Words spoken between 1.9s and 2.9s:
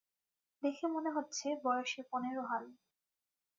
পনেরো হবে।